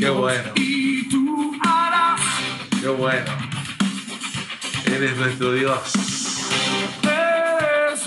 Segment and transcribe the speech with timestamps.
[0.00, 0.52] Qué bueno.
[0.54, 2.20] Y tú harás.
[2.80, 3.30] Qué bueno.
[4.86, 5.92] Eres nuestro Dios.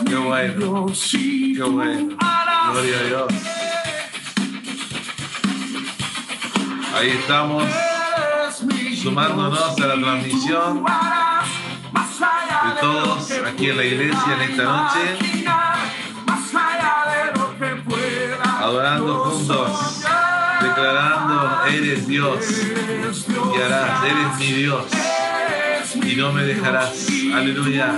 [0.03, 0.87] Mi bueno.
[0.87, 1.11] Dios
[1.55, 2.17] Qué bueno.
[2.71, 3.33] Gloria a Dios.
[6.95, 7.63] Ahí estamos
[9.03, 15.17] Sumándonos a la transmisión de todos aquí en la iglesia en esta noche.
[18.59, 19.32] Adorando.
[20.83, 22.45] Declarando, eres Dios
[23.55, 24.85] y harás, eres mi Dios
[25.95, 27.07] y no me dejarás.
[27.33, 27.95] Aleluya.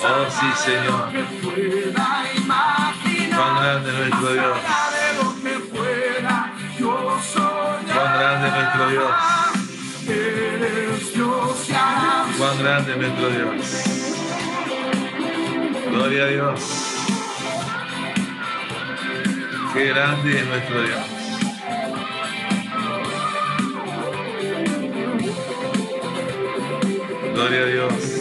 [0.00, 1.12] Oh, sí, Señor.
[3.36, 4.58] Cuán grande es nuestro Dios.
[7.94, 9.12] Cuán grande es nuestro Dios.
[12.36, 13.66] Cuán grande es nuestro Dios.
[15.90, 16.60] Gloria a Dios.
[19.72, 21.17] Qué grande es nuestro Dios.
[27.38, 28.17] Gloria a Dios.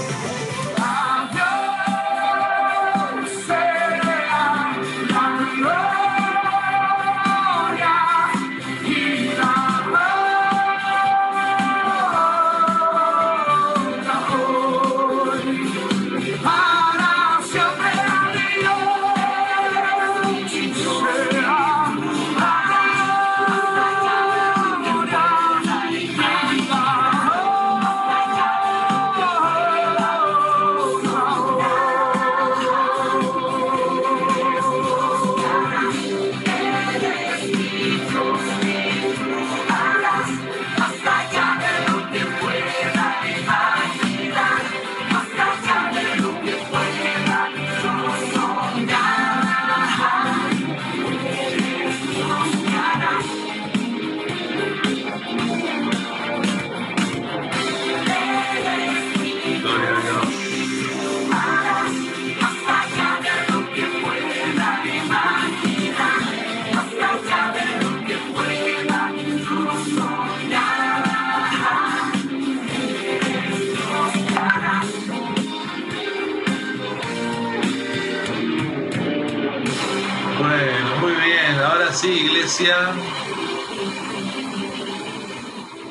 [80.39, 81.59] Bueno, muy bien.
[81.63, 82.75] Ahora sí, iglesia.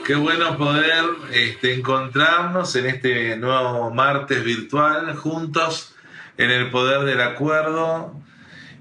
[0.05, 5.95] Qué bueno poder este, encontrarnos en este nuevo martes virtual juntos
[6.39, 8.21] en el poder del acuerdo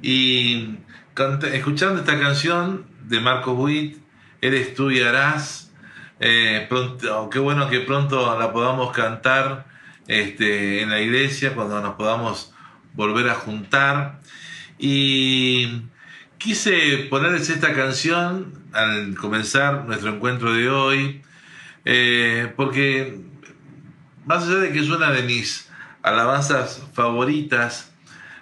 [0.03, 0.77] y
[1.51, 3.97] escuchando esta canción de Marco Buit,
[4.41, 5.71] Eres tú y harás.
[6.19, 9.65] Eh, pronto, qué bueno que pronto la podamos cantar
[10.07, 12.53] este, en la iglesia cuando nos podamos
[12.93, 14.19] volver a juntar.
[14.77, 15.83] Y
[16.37, 21.21] quise ponerles esta canción al comenzar nuestro encuentro de hoy,
[21.85, 23.19] eh, porque
[24.25, 25.69] más allá de que es una de mis
[26.01, 27.91] alabanzas favoritas,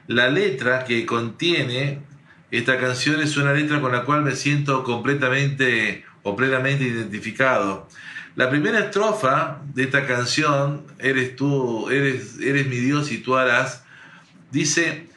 [0.08, 2.02] la letra que contiene
[2.52, 7.88] esta canción es una letra con la cual me siento completamente o plenamente identificado.
[8.36, 13.84] La primera estrofa de esta canción, Eres tú, eres, eres mi Dios y tú harás,
[14.52, 15.08] dice,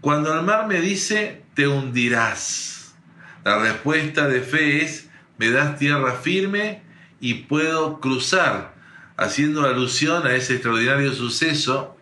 [0.00, 2.94] cuando el mar me dice, te hundirás.
[3.44, 6.82] La respuesta de fe es, me das tierra firme
[7.20, 8.74] y puedo cruzar,
[9.16, 11.96] haciendo alusión a ese extraordinario suceso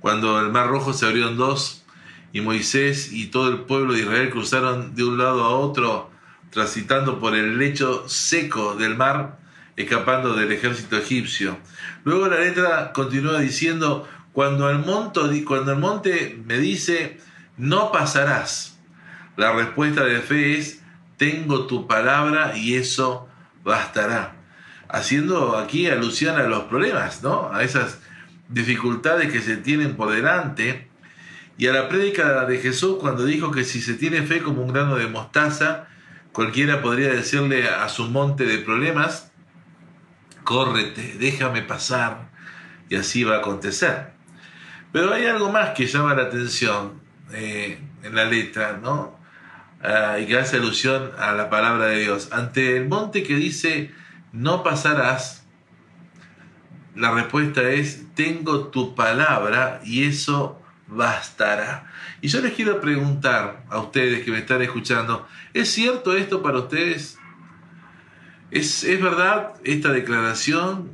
[0.00, 1.84] cuando el mar rojo se abrió en dos
[2.32, 6.10] y Moisés y todo el pueblo de Israel cruzaron de un lado a otro,
[6.50, 9.38] transitando por el lecho seco del mar,
[9.76, 11.58] escapando del ejército egipcio.
[12.04, 17.18] Luego la letra continúa diciendo, cuando el, monto, cuando el monte me dice,
[17.56, 18.78] no pasarás.
[19.36, 20.82] La respuesta de fe es,
[21.16, 23.28] tengo tu palabra y eso
[23.64, 24.36] bastará.
[24.88, 27.52] Haciendo aquí alusión a los problemas, ¿no?
[27.52, 28.00] A esas
[28.48, 30.88] dificultades que se tienen por delante.
[31.56, 34.72] Y a la prédica de Jesús cuando dijo que si se tiene fe como un
[34.72, 35.86] grano de mostaza,
[36.32, 39.30] cualquiera podría decirle a su monte de problemas,
[40.44, 42.30] córrete, déjame pasar,
[42.88, 44.12] y así va a acontecer.
[44.92, 46.99] Pero hay algo más que llama la atención
[47.32, 49.18] en la letra, ¿no?
[49.82, 52.28] Ah, y que hace alusión a la palabra de Dios.
[52.32, 53.92] Ante el monte que dice,
[54.32, 55.46] no pasarás,
[56.94, 61.90] la respuesta es, tengo tu palabra y eso bastará.
[62.20, 66.58] Y yo les quiero preguntar a ustedes que me están escuchando, ¿es cierto esto para
[66.58, 67.18] ustedes?
[68.50, 70.90] ¿Es, ¿Es verdad esta declaración?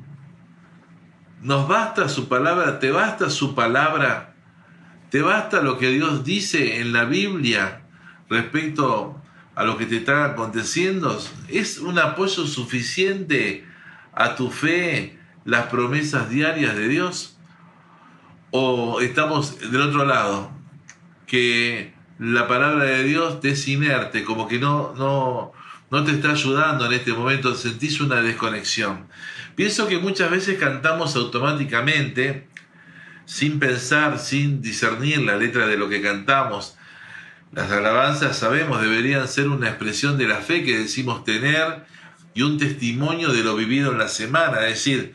[1.42, 2.78] ¿Nos basta su palabra?
[2.78, 4.35] ¿Te basta su palabra?
[5.10, 7.82] ¿Te basta lo que Dios dice en la Biblia
[8.28, 9.20] respecto
[9.54, 11.20] a lo que te está aconteciendo?
[11.48, 13.64] ¿Es un apoyo suficiente
[14.12, 17.36] a tu fe las promesas diarias de Dios?
[18.50, 20.50] ¿O estamos del otro lado?
[21.26, 25.52] Que la palabra de Dios te es inerte, como que no, no,
[25.90, 29.06] no te está ayudando en este momento, sentís una desconexión.
[29.54, 32.48] Pienso que muchas veces cantamos automáticamente,
[33.26, 36.76] sin pensar, sin discernir la letra de lo que cantamos.
[37.52, 41.84] Las alabanzas, sabemos, deberían ser una expresión de la fe que decimos tener
[42.34, 44.66] y un testimonio de lo vivido en la semana.
[44.66, 45.14] Es decir,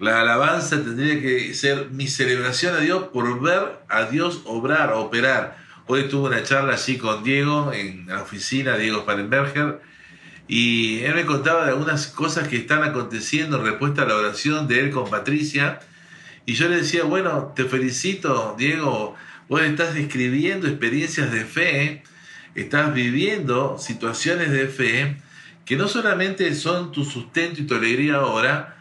[0.00, 5.56] la alabanza tendría que ser mi celebración a Dios por ver a Dios obrar, operar.
[5.86, 9.80] Hoy tuve una charla así con Diego en la oficina, Diego Sparenberger,
[10.48, 14.66] y él me contaba de algunas cosas que están aconteciendo en respuesta a la oración
[14.66, 15.80] de él con Patricia.
[16.44, 19.14] Y yo le decía, bueno, te felicito, Diego,
[19.48, 22.02] vos estás describiendo experiencias de fe,
[22.54, 25.16] estás viviendo situaciones de fe
[25.64, 28.76] que no solamente son tu sustento y tu alegría ahora,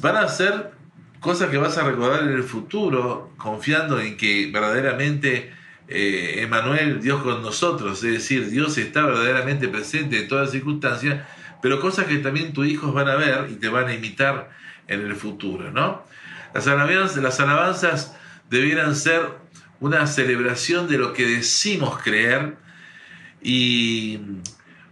[0.00, 0.72] van a ser
[1.20, 5.52] cosas que vas a recordar en el futuro, confiando en que verdaderamente
[5.88, 11.26] eh, Emanuel, Dios con nosotros, es decir, Dios está verdaderamente presente en todas las circunstancias,
[11.62, 14.50] pero cosas que también tus hijos van a ver y te van a imitar
[14.86, 16.04] en el futuro, ¿no?
[16.54, 18.16] Las alabanzas, las alabanzas
[18.48, 19.22] debieran ser
[19.80, 22.56] una celebración de lo que decimos creer
[23.42, 24.20] y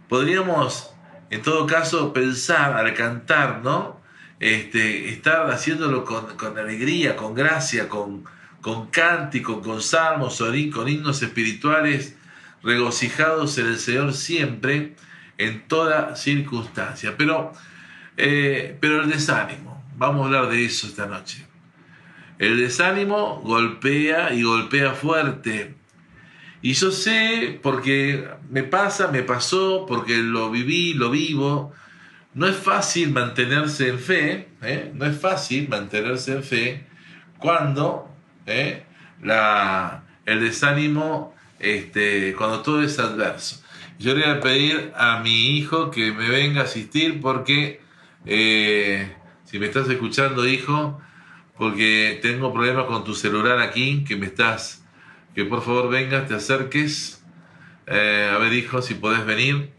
[0.07, 0.91] podríamos,
[1.29, 3.99] en todo caso, pensar al cantar, ¿no?
[4.39, 8.23] Este, estar haciéndolo con, con alegría, con gracia, con,
[8.61, 10.41] con cántico, con salmos,
[10.73, 12.15] con himnos espirituales,
[12.63, 14.95] regocijados en el Señor siempre,
[15.37, 17.15] en toda circunstancia.
[17.17, 17.53] Pero,
[18.17, 21.48] eh, pero el desánimo, vamos a hablar de eso esta noche.
[22.39, 25.75] El desánimo golpea y golpea fuerte.
[26.61, 31.73] Y yo sé, porque me pasa, me pasó, porque lo viví, lo vivo.
[32.33, 34.91] No es fácil mantenerse en fe, ¿eh?
[34.93, 36.87] no es fácil mantenerse en fe
[37.39, 38.09] cuando
[38.45, 38.83] ¿eh?
[39.21, 43.61] la, el desánimo este, cuando todo es adverso.
[43.97, 47.81] Yo le voy a pedir a mi hijo que me venga a asistir porque,
[48.25, 49.13] eh,
[49.43, 51.01] si me estás escuchando, hijo,
[51.59, 54.83] porque tengo problemas con tu celular aquí, que me estás,
[55.35, 57.23] que por favor vengas, te acerques.
[57.85, 59.71] Eh, a ver, hijo, si podés venir.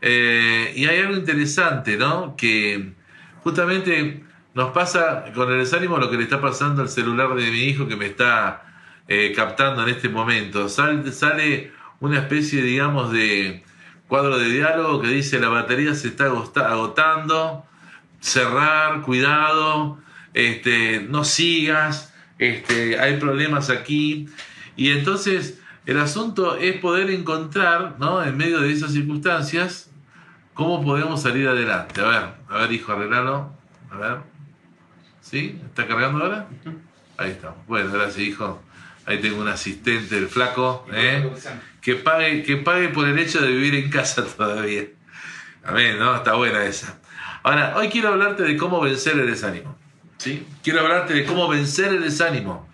[0.00, 2.36] y hay algo interesante, ¿no?
[2.36, 2.92] Que
[3.42, 4.24] justamente
[4.56, 7.86] nos pasa con el desánimo lo que le está pasando al celular de mi hijo
[7.86, 8.64] que me está
[9.06, 10.70] eh, captando en este momento.
[10.70, 13.62] Sale una especie, digamos, de
[14.08, 17.66] cuadro de diálogo que dice la batería se está agotando,
[18.20, 19.98] cerrar, cuidado,
[20.36, 24.28] este, no sigas, este, hay problemas aquí.
[24.76, 28.22] Y entonces el asunto es poder encontrar, ¿no?
[28.22, 29.90] En medio de esas circunstancias,
[30.52, 32.02] cómo podemos salir adelante.
[32.02, 33.50] A ver, a ver, hijo, arreglalo.
[33.90, 34.18] A ver.
[35.22, 35.58] ¿Sí?
[35.64, 36.48] ¿Está cargando ahora?
[37.16, 37.66] Ahí estamos.
[37.66, 38.62] Bueno, gracias, hijo.
[39.06, 41.32] Ahí tengo un asistente, el flaco, ¿eh?
[41.80, 44.84] que, pague, que pague por el hecho de vivir en casa todavía.
[45.64, 46.14] Amén, ¿no?
[46.14, 46.98] Está buena esa.
[47.42, 49.75] Ahora, hoy quiero hablarte de cómo vencer el desánimo.
[50.62, 52.68] Quiero hablarte de cómo vencer el desánimo.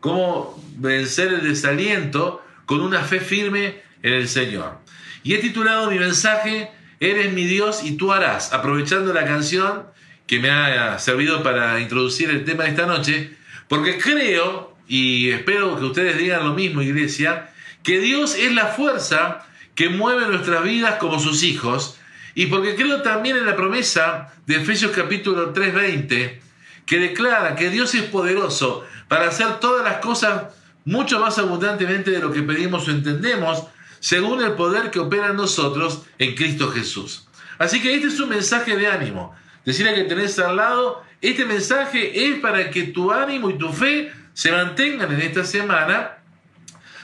[0.00, 4.78] Cómo vencer el desaliento con una fe firme en el Señor.
[5.22, 6.70] Y he titulado mi mensaje,
[7.00, 9.84] Eres mi Dios y tú harás, aprovechando la canción
[10.26, 13.36] que me ha servido para introducir el tema de esta noche,
[13.68, 17.50] porque creo, y espero que ustedes digan lo mismo, iglesia,
[17.82, 21.98] que Dios es la fuerza que mueve nuestras vidas como sus hijos,
[22.34, 26.40] y porque creo también en la promesa de Efesios capítulo 3:20,
[26.86, 32.20] que declara que Dios es poderoso para hacer todas las cosas mucho más abundantemente de
[32.20, 33.64] lo que pedimos o entendemos,
[33.98, 37.26] según el poder que opera en nosotros en Cristo Jesús.
[37.58, 39.34] Así que este es un mensaje de ánimo
[39.66, 44.12] decirle que tenés al lado, este mensaje es para que tu ánimo y tu fe
[44.32, 46.18] se mantengan en esta semana,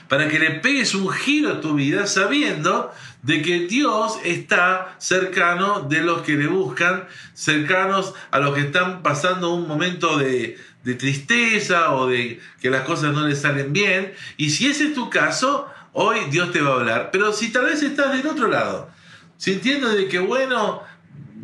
[0.07, 2.91] para que le pegues un giro a tu vida sabiendo
[3.23, 9.01] de que Dios está cercano de los que le buscan, cercanos a los que están
[9.01, 14.13] pasando un momento de, de tristeza o de que las cosas no les salen bien.
[14.37, 17.09] Y si ese es tu caso, hoy Dios te va a hablar.
[17.11, 18.89] Pero si tal vez estás del otro lado,
[19.37, 20.83] sintiendo de que, bueno,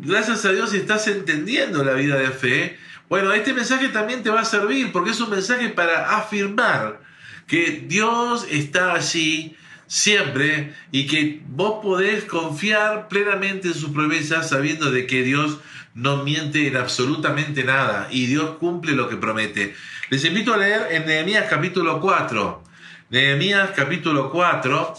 [0.02, 4.40] gracias a Dios estás entendiendo la vida de fe, bueno, este mensaje también te va
[4.40, 7.00] a servir porque es un mensaje para afirmar
[7.46, 9.56] que Dios está allí
[9.90, 15.58] siempre y que vos podés confiar plenamente en sus promesas sabiendo de que Dios
[15.94, 19.74] no miente en absolutamente nada y Dios cumple lo que promete.
[20.08, 22.62] Les invito a leer en Nehemías capítulo 4.
[23.10, 24.94] Nehemías capítulo 4.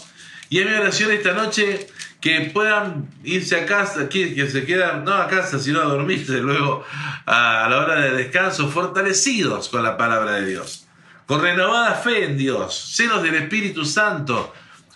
[0.50, 1.86] Y en mi oración esta noche
[2.20, 6.84] que puedan irse a casa, que se quedan, no a casa, sino a dormirse luego
[7.24, 10.86] a, a la hora de descanso, fortalecidos con la palabra de Dios,
[11.24, 14.52] con renovada fe en Dios, llenos del Espíritu Santo,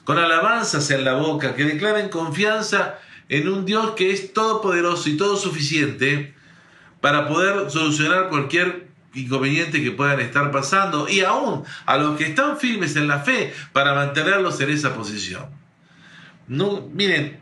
[0.07, 5.17] con alabanzas en la boca, que declaren confianza en un Dios que es todopoderoso y
[5.17, 6.33] todo suficiente
[7.01, 12.57] para poder solucionar cualquier inconveniente que puedan estar pasando y aún a los que están
[12.57, 15.47] firmes en la fe para mantenerlos en esa posición.
[16.47, 17.41] No, miren,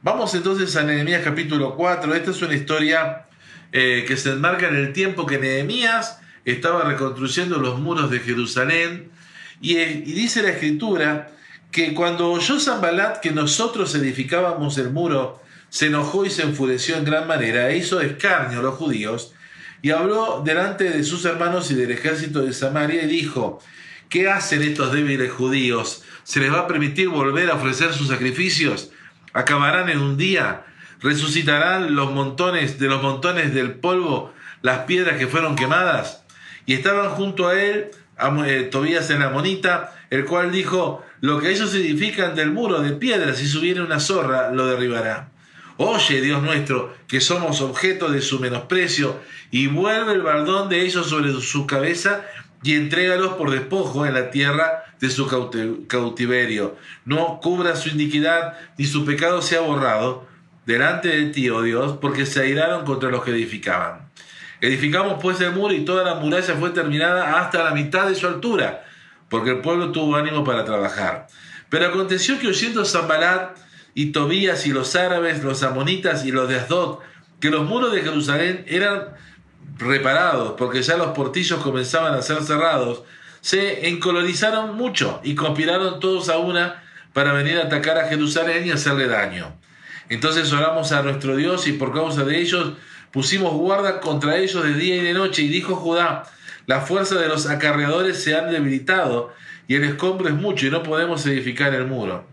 [0.00, 2.14] vamos entonces a Nehemías capítulo 4.
[2.14, 3.26] Esta es una historia
[3.72, 9.10] eh, que se enmarca en el tiempo que Nehemías estaba reconstruyendo los muros de Jerusalén
[9.60, 11.35] y, eh, y dice la escritura
[11.70, 17.04] que cuando oyó Zambalat que nosotros edificábamos el muro, se enojó y se enfureció en
[17.04, 19.34] gran manera e hizo escarnio a los judíos
[19.82, 23.60] y habló delante de sus hermanos y del ejército de Samaria y dijo,
[24.08, 26.02] ¿qué hacen estos débiles judíos?
[26.24, 28.90] ¿Se les va a permitir volver a ofrecer sus sacrificios?
[29.32, 30.64] ¿Acabarán en un día?
[31.00, 34.32] ¿Resucitarán los montones de los montones del polvo
[34.62, 36.24] las piedras que fueron quemadas?
[36.64, 37.90] Y estaban junto a él
[38.46, 43.38] eh, Tobías el Amonita, el cual dijo, lo que ellos edifican del muro de piedras,
[43.38, 45.28] si subiera una zorra, lo derribará.
[45.78, 49.20] Oye, Dios nuestro, que somos objeto de su menosprecio,
[49.50, 52.24] y vuelve el baldón de ellos sobre su cabeza
[52.62, 55.26] y entrégalos por despojo en la tierra de su
[55.86, 56.76] cautiverio.
[57.04, 60.26] No cubra su iniquidad, ni su pecado sea borrado
[60.64, 64.08] delante de ti, oh Dios, porque se airaron contra los que edificaban.
[64.60, 68.26] Edificamos pues el muro y toda la muralla fue terminada hasta la mitad de su
[68.26, 68.84] altura,
[69.28, 71.26] porque el pueblo tuvo ánimo para trabajar.
[71.68, 73.56] Pero aconteció que oyendo Zambalat
[73.94, 77.00] y Tobías y los árabes, los amonitas y los de Asdod,
[77.40, 79.14] que los muros de Jerusalén eran
[79.78, 83.02] reparados, porque ya los portillos comenzaban a ser cerrados,
[83.40, 86.82] se encolorizaron mucho y conspiraron todos a una
[87.12, 89.56] para venir a atacar a Jerusalén y hacerle daño.
[90.08, 92.74] Entonces oramos a nuestro Dios y por causa de ellos
[93.12, 96.24] pusimos guarda contra ellos de día y de noche y dijo Judá,
[96.66, 99.32] la fuerza de los acarreadores se han debilitado
[99.68, 102.26] y el escombro es mucho y no podemos edificar el muro.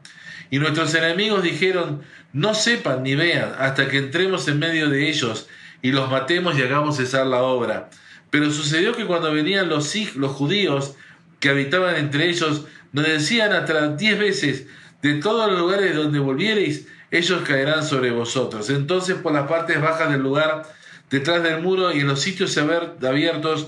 [0.49, 5.47] Y nuestros enemigos dijeron, no sepan ni vean hasta que entremos en medio de ellos
[5.81, 7.89] y los matemos y hagamos cesar la obra.
[8.29, 10.95] Pero sucedió que cuando venían los, los judíos
[11.39, 14.65] que habitaban entre ellos, nos decían hasta diez veces,
[15.01, 18.69] de todos los lugares donde volviereis, ellos caerán sobre vosotros.
[18.69, 20.63] Entonces por las partes bajas del lugar,
[21.09, 23.67] detrás del muro y en los sitios abiertos,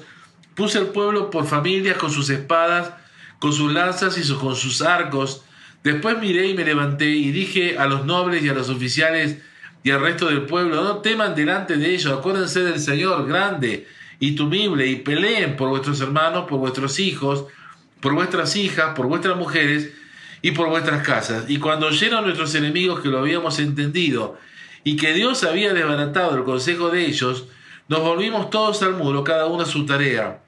[0.56, 2.92] puse el pueblo por familias con sus espadas,
[3.40, 5.44] con sus lanzas y con sus arcos.
[5.84, 9.38] Después miré y me levanté y dije a los nobles y a los oficiales
[9.84, 13.86] y al resto del pueblo, no teman delante de ellos, acuérdense del Señor grande
[14.20, 17.46] y tumible y peleen por vuestros hermanos, por vuestros hijos,
[18.00, 19.92] por vuestras hijas, por vuestras mujeres,
[20.46, 21.46] y por vuestras casas.
[21.48, 24.38] Y cuando oyeron nuestros enemigos que lo habíamos entendido
[24.84, 27.46] y que Dios había desbaratado el consejo de ellos,
[27.88, 30.42] nos volvimos todos al muro, cada uno a su tarea.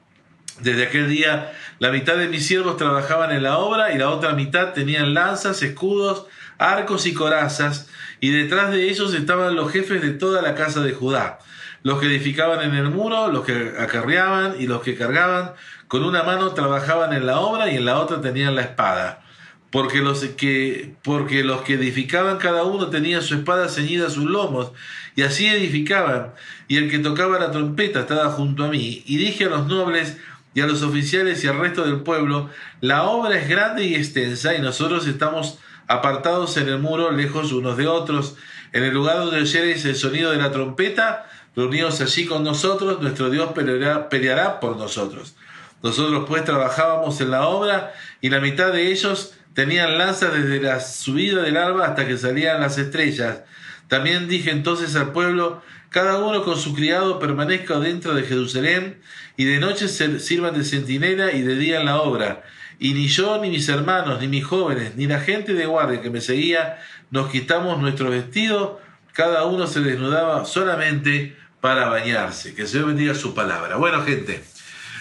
[0.59, 4.33] Desde aquel día la mitad de mis siervos trabajaban en la obra y la otra
[4.33, 6.27] mitad tenían lanzas, escudos,
[6.59, 7.89] arcos y corazas,
[8.19, 11.39] y detrás de ellos estaban los jefes de toda la casa de Judá,
[11.81, 15.53] los que edificaban en el muro, los que acarreaban y los que cargaban,
[15.87, 19.23] con una mano trabajaban en la obra y en la otra tenían la espada
[19.71, 24.25] porque los que, porque los que edificaban cada uno tenía su espada ceñida a sus
[24.25, 24.71] lomos,
[25.15, 26.33] y así edificaban,
[26.67, 30.17] y el que tocaba la trompeta estaba junto a mí, y dije a los nobles
[30.53, 32.49] y a los oficiales y al resto del pueblo,
[32.81, 37.77] la obra es grande y extensa, y nosotros estamos apartados en el muro, lejos unos
[37.77, 38.35] de otros,
[38.73, 43.29] en el lugar donde oyereis el sonido de la trompeta, reunidos allí con nosotros, nuestro
[43.29, 45.35] Dios peleará, peleará por nosotros.
[45.81, 50.79] Nosotros pues trabajábamos en la obra, y la mitad de ellos Tenían lanzas desde la
[50.79, 53.39] subida del alba hasta que salían las estrellas.
[53.87, 59.01] También dije entonces al pueblo, cada uno con su criado permanezca dentro de Jerusalén,
[59.35, 62.43] y de noche sirvan de centinela y de día en la obra.
[62.77, 66.11] Y ni yo, ni mis hermanos, ni mis jóvenes, ni la gente de guardia que
[66.11, 66.77] me seguía,
[67.09, 68.79] nos quitamos nuestro vestido,
[69.11, 72.53] cada uno se desnudaba solamente para bañarse.
[72.53, 73.77] Que se bendiga su palabra.
[73.77, 74.43] Bueno, gente,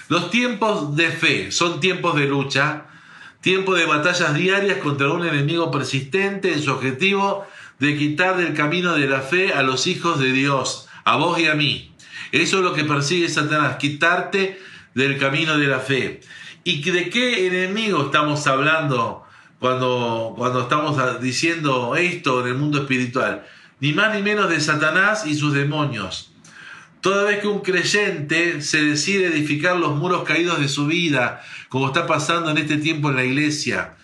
[0.08, 2.86] los tiempos de fe son tiempos de lucha,
[3.46, 7.46] Tiempo de batallas diarias contra un enemigo persistente en su objetivo
[7.78, 11.46] de quitar del camino de la fe a los hijos de Dios, a vos y
[11.46, 11.94] a mí.
[12.32, 14.60] Eso es lo que persigue Satanás, quitarte
[14.96, 16.22] del camino de la fe.
[16.64, 19.24] ¿Y de qué enemigo estamos hablando
[19.60, 23.46] cuando, cuando estamos diciendo esto en el mundo espiritual?
[23.78, 26.25] Ni más ni menos de Satanás y sus demonios.
[27.06, 31.86] Toda vez que un creyente se decide edificar los muros caídos de su vida, como
[31.86, 33.94] está pasando en este tiempo en la iglesia,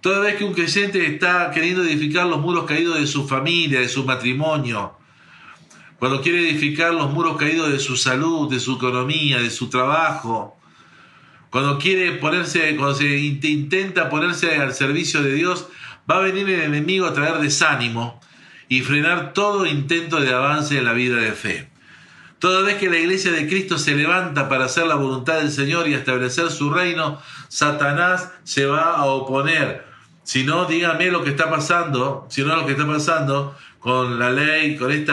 [0.00, 3.88] Toda vez que un creyente está queriendo edificar los muros caídos de su familia, de
[3.88, 4.98] su matrimonio,
[6.00, 10.58] cuando quiere edificar los muros caídos de su salud, de su economía, de su trabajo,
[11.50, 15.68] cuando quiere ponerse, cuando se intenta ponerse al servicio de Dios,
[16.10, 18.20] va a venir el enemigo a traer desánimo
[18.68, 21.69] y frenar todo intento de avance en la vida de fe.
[22.40, 25.86] Toda vez que la iglesia de Cristo se levanta para hacer la voluntad del Señor
[25.86, 29.84] y establecer su reino, Satanás se va a oponer.
[30.22, 34.30] Si no, dígame lo que está pasando, si no lo que está pasando con la
[34.30, 35.12] ley, con este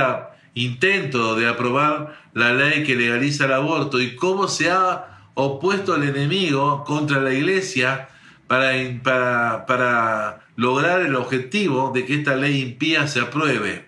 [0.53, 6.03] intento de aprobar la ley que legaliza el aborto y cómo se ha opuesto el
[6.03, 8.07] enemigo contra la iglesia
[8.47, 13.86] para lograr el objetivo de que esta ley impía se apruebe.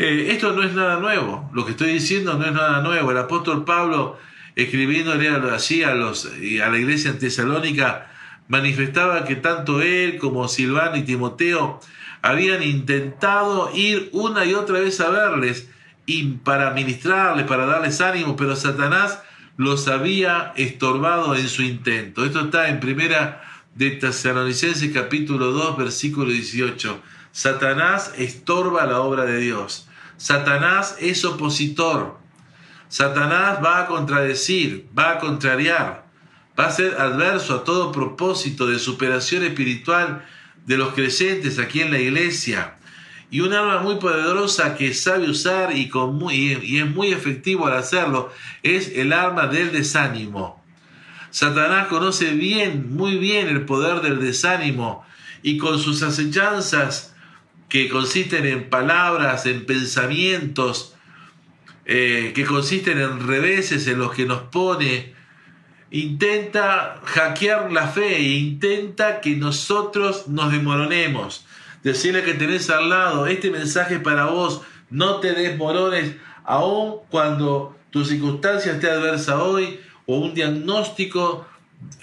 [0.00, 3.10] Eh, esto no es nada nuevo, lo que estoy diciendo no es nada nuevo.
[3.10, 4.16] El apóstol Pablo,
[4.54, 8.08] escribiéndole así a, los, a la iglesia en Tesalónica,
[8.46, 11.80] manifestaba que tanto él como Silvano y Timoteo
[12.22, 15.68] habían intentado ir una y otra vez a verles
[16.06, 19.20] y para ministrarles, para darles ánimo, pero Satanás
[19.56, 22.24] los había estorbado en su intento.
[22.24, 23.42] Esto está en primera
[23.74, 27.02] de Tesalonicenses capítulo 2 versículo 18.
[27.32, 29.87] Satanás estorba la obra de Dios.
[30.18, 32.18] Satanás es opositor.
[32.88, 36.06] Satanás va a contradecir, va a contrariar,
[36.58, 40.24] va a ser adverso a todo propósito de superación espiritual
[40.66, 42.74] de los creyentes aquí en la iglesia.
[43.30, 47.76] Y un arma muy poderosa que sabe usar y, con y es muy efectivo al
[47.76, 48.32] hacerlo
[48.64, 50.64] es el arma del desánimo.
[51.30, 55.04] Satanás conoce bien, muy bien el poder del desánimo
[55.42, 57.07] y con sus acechanzas
[57.68, 60.94] que consisten en palabras, en pensamientos,
[61.84, 65.14] eh, que consisten en reveses en los que nos pone,
[65.90, 71.46] intenta hackear la fe e intenta que nosotros nos desmoronemos.
[71.82, 78.04] Decirle que tenés al lado, este mensaje para vos, no te desmorones, aun cuando tu
[78.04, 81.46] circunstancia esté adversa hoy o un diagnóstico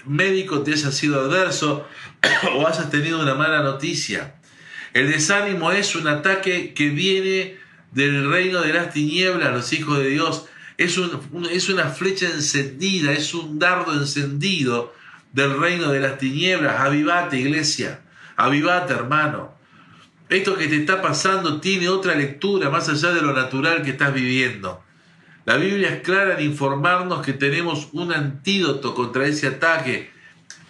[0.04, 1.86] médico te haya sido adverso
[2.56, 4.35] o hayas tenido una mala noticia.
[4.96, 7.58] El desánimo es un ataque que viene
[7.92, 10.46] del reino de las tinieblas, los hijos de Dios.
[10.78, 10.96] Es,
[11.68, 14.94] una flecha encendida, es un dardo encendido
[15.34, 16.80] del reino de las tinieblas.
[16.80, 18.00] Avivate, iglesia.
[18.36, 19.52] Avivate, hermano.
[20.30, 24.14] Esto que te está pasando tiene otra lectura más allá de lo natural que estás
[24.14, 24.82] viviendo.
[25.44, 30.10] La Biblia es clara en informarnos que tenemos un antídoto contra ese ataque.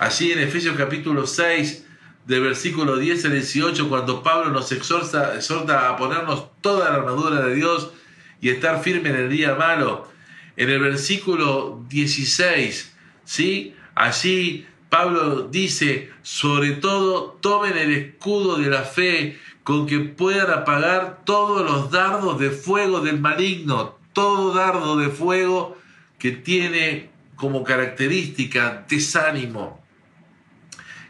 [0.01, 1.86] Allí en Efesios capítulo 6,
[2.27, 7.55] del versículo 10 al 18, cuando Pablo nos exhorta, a ponernos toda la armadura de
[7.55, 7.93] Dios
[8.41, 10.09] y estar firme en el día malo.
[10.57, 12.93] En el versículo 16,
[13.25, 13.75] ¿sí?
[13.95, 21.23] Allí Pablo dice, sobre todo, tomen el escudo de la fe con que puedan apagar
[21.25, 25.77] todos los dardos de fuego del maligno, todo dardo de fuego
[26.19, 29.76] que tiene como característica desánimo,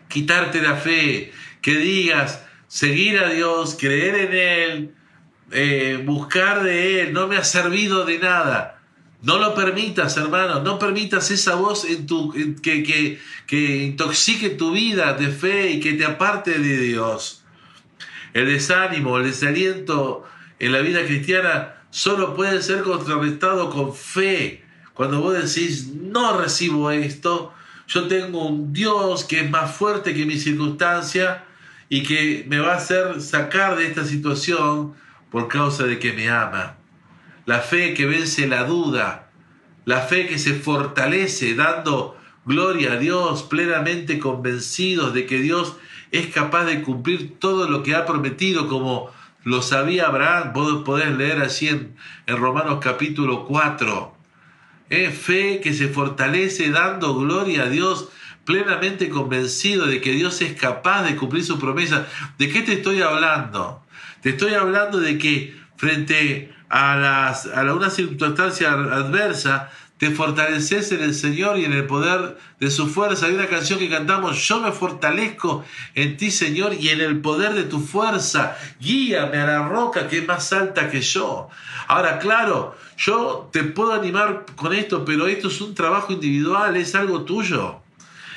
[0.09, 4.95] quitarte la fe, que digas seguir a Dios, creer en Él,
[5.53, 8.81] eh, buscar de Él, no me ha servido de nada.
[9.23, 14.73] No lo permitas, hermano, no permitas esa voz en tu, que, que, que intoxique tu
[14.73, 17.42] vida de fe y que te aparte de Dios.
[18.35, 20.25] El desánimo, el desaliento
[20.59, 24.62] en la vida cristiana solo puede ser contrarrestado con fe.
[24.92, 27.55] Cuando vos decís, no recibo esto,
[27.87, 31.44] yo tengo un Dios que es más fuerte que mi circunstancia
[31.88, 34.94] y que me va a hacer sacar de esta situación
[35.31, 36.77] por causa de que me ama.
[37.44, 39.31] La fe que vence la duda,
[39.85, 45.77] la fe que se fortalece dando gloria a Dios, plenamente convencidos de que Dios
[46.11, 49.11] es capaz de cumplir todo lo que ha prometido, como
[49.44, 50.53] lo sabía Abraham.
[50.55, 51.94] Vos podés leer así en,
[52.27, 54.16] en Romanos capítulo 4.
[54.88, 58.09] Es fe que se fortalece dando gloria a Dios,
[58.44, 62.07] plenamente convencido de que Dios es capaz de cumplir su promesa.
[62.38, 63.83] ¿De qué te estoy hablando?
[64.22, 71.03] Te estoy hablando de que frente a, las, a una circunstancia adversa, te fortaleces en
[71.03, 73.27] el Señor y en el poder de su fuerza.
[73.27, 77.55] Hay una canción que cantamos, yo me fortalezco en ti, Señor, y en el poder
[77.55, 78.57] de tu fuerza.
[78.79, 81.49] Guíame a la roca que es más alta que yo.
[81.89, 86.95] Ahora, claro, yo te puedo animar con esto, pero esto es un trabajo individual, es
[86.95, 87.81] algo tuyo.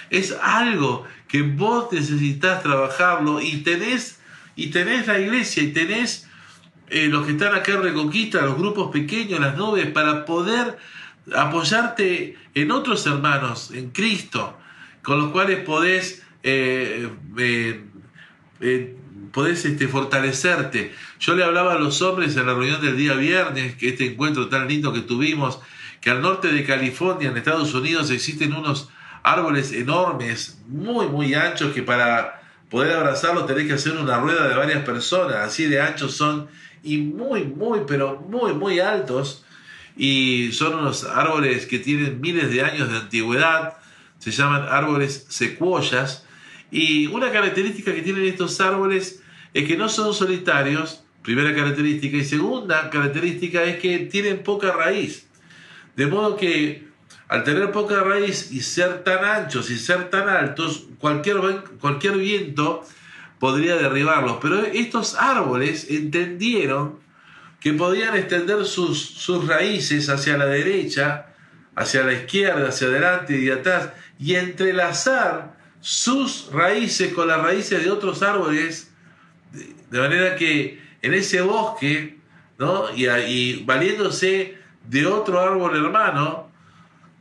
[0.10, 4.20] Es algo que vos necesitas trabajarlo y tenés,
[4.56, 6.28] y tenés la iglesia y tenés
[6.90, 10.78] eh, los que están acá en Reconquista, los grupos pequeños, las nubes, para poder
[11.36, 14.58] apoyarte en otros hermanos, en Cristo,
[15.02, 17.84] con los cuales podés eh, eh,
[18.62, 18.96] eh,
[19.32, 20.94] podés este, fortalecerte.
[21.20, 24.50] Yo le hablaba a los hombres en la reunión del día viernes, que este encuentro
[24.50, 25.60] tan lindo que tuvimos,
[26.02, 28.90] que al norte de California, en Estados Unidos, existen unos
[29.24, 34.56] árboles enormes, muy, muy anchos, que para poder abrazarlos tenés que hacer una rueda de
[34.56, 36.48] varias personas, así de anchos son,
[36.84, 39.46] y muy, muy, pero muy, muy altos,
[39.98, 43.78] y son unos árboles que tienen miles de años de antigüedad,
[44.20, 46.26] se llaman árboles secuoyas,
[46.72, 49.22] y una característica que tienen estos árboles
[49.54, 55.28] es que no son solitarios, primera característica, y segunda característica es que tienen poca raíz.
[55.96, 56.88] De modo que
[57.28, 61.38] al tener poca raíz y ser tan anchos y ser tan altos, cualquier,
[61.80, 62.84] cualquier viento
[63.40, 64.38] podría derribarlos.
[64.42, 67.00] Pero estos árboles entendieron
[67.60, 71.28] que podían extender sus, sus raíces hacia la derecha,
[71.76, 77.92] hacia la izquierda, hacia adelante y atrás, y entrelazar sus raíces con las raíces de
[77.92, 78.92] otros árboles,
[79.52, 82.20] de manera que en ese bosque,
[82.58, 82.94] ¿no?
[82.96, 86.50] y, y valiéndose de otro árbol hermano,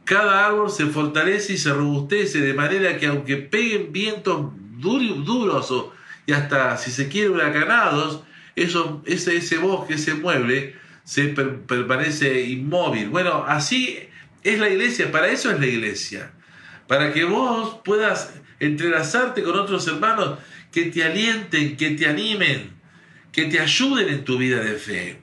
[0.04, 5.92] cada árbol se fortalece y se robustece de manera que aunque peguen vientos duros
[6.26, 8.22] y hasta si se quiere huracanados,
[8.62, 13.08] eso, ese, ese bosque, ese mueble, se permanece inmóvil.
[13.08, 13.98] Bueno, así
[14.42, 16.32] es la iglesia, para eso es la iglesia,
[16.86, 20.38] para que vos puedas entrelazarte con otros hermanos
[20.72, 22.72] que te alienten, que te animen,
[23.32, 25.20] que te ayuden en tu vida de fe,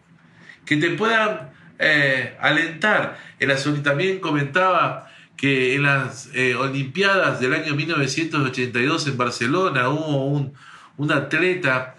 [0.66, 3.20] que te puedan eh, alentar.
[3.40, 10.26] El Azul también comentaba que en las eh, Olimpiadas del año 1982 en Barcelona hubo
[10.26, 10.54] un,
[10.98, 11.96] un, atleta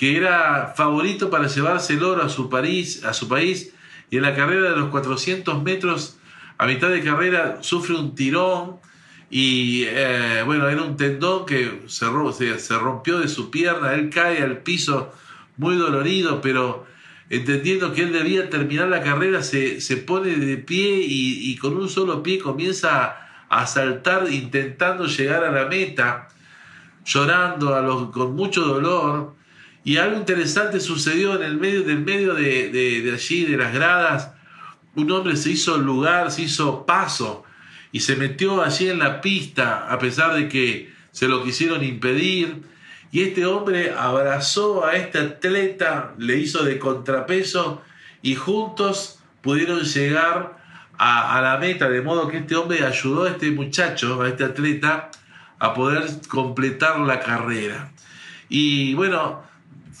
[0.00, 3.74] que era favorito para llevarse el oro a su, país, a su país
[4.08, 6.16] y en la carrera de los 400 metros
[6.56, 8.78] a mitad de carrera sufre un tirón
[9.28, 14.42] y eh, bueno, era un tendón que se, se, rompió de su pierna, él cae
[14.42, 15.12] al piso
[15.58, 16.86] muy dolorido, pero
[17.28, 21.90] entendiendo que él debía terminar la carrera, se, se pone de pie y, con un
[21.90, 23.18] solo pie comienza
[23.50, 26.28] a, saltar intentando llegar a la meta,
[27.04, 29.39] llorando a los, con mucho dolor.
[29.82, 34.32] Y algo interesante sucedió en el medio medio de, de, de allí, de las gradas.
[34.94, 37.44] Un hombre se hizo lugar, se hizo paso
[37.92, 42.62] y se metió allí en la pista a pesar de que se lo quisieron impedir.
[43.12, 47.82] Y este hombre abrazó a este atleta, le hizo de contrapeso
[48.22, 50.58] y juntos pudieron llegar
[50.96, 54.44] a, a, la meta, de modo que este hombre ayudó a este muchacho, a este
[54.44, 55.10] atleta,
[55.58, 57.90] a poder completar la carrera.
[58.48, 59.42] Y bueno,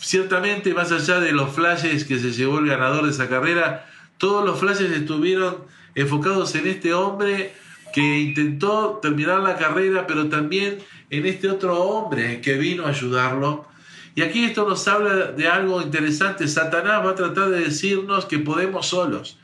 [0.00, 3.86] ciertamente más allá de los flashes que se llevó el ganador de esa carrera,
[4.18, 5.58] todos los flashes estuvieron
[5.94, 7.52] enfocados en este hombre
[7.92, 10.78] que intentó terminar la carrera, pero también
[11.10, 13.66] en este otro hombre que vino a ayudarlo.
[14.14, 16.46] Y aquí esto nos habla de algo interesante.
[16.48, 19.38] Satanás va a tratar de decirnos que podemos solos,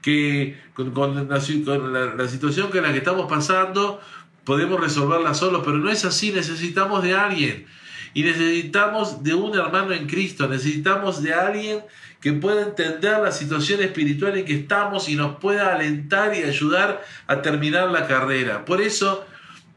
[0.00, 4.00] que con, la, situación que la que estamos pasando
[4.44, 7.66] podemos resolverla solos, pero no es así, necesitamos de alguien.
[8.14, 11.80] Y necesitamos de un hermano en Cristo, necesitamos de alguien
[12.20, 17.02] que pueda entender la situación espiritual en que estamos y nos pueda alentar y ayudar
[17.26, 18.64] a terminar la carrera.
[18.64, 19.26] Por eso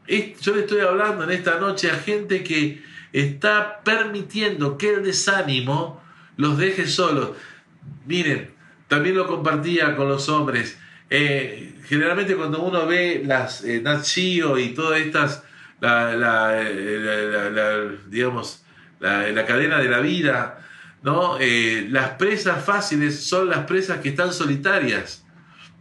[0.06, 6.02] yo le estoy hablando en esta noche a gente que está permitiendo que el desánimo
[6.36, 7.30] los deje solos.
[8.06, 8.50] Miren,
[8.88, 10.78] también lo compartía con los hombres.
[11.10, 13.82] Eh, generalmente cuando uno ve las eh,
[14.58, 15.42] y todas estas,
[15.80, 16.62] la, la,
[18.08, 18.64] digamos,
[19.00, 20.66] la cadena de la vida,
[21.06, 21.38] ¿no?
[21.38, 25.24] Eh, las presas fáciles son las presas que están solitarias,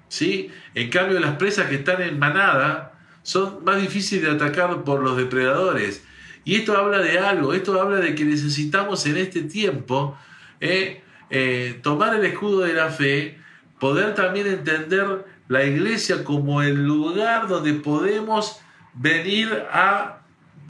[0.07, 0.51] ¿sí?
[0.75, 5.17] En cambio, las presas que están en manada son más difíciles de atacar por los
[5.17, 6.03] depredadores.
[6.43, 10.15] Y esto habla de algo, esto habla de que necesitamos en este tiempo
[10.59, 13.39] eh, eh, tomar el escudo de la fe,
[13.79, 18.59] poder también entender la iglesia como el lugar donde podemos
[18.95, 20.19] venir a,